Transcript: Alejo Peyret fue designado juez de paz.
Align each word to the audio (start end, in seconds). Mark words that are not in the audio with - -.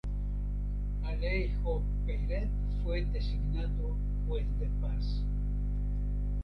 Alejo 1.03 1.83
Peyret 2.07 2.49
fue 2.83 3.05
designado 3.05 3.95
juez 4.25 4.47
de 4.59 4.65
paz. 4.81 5.21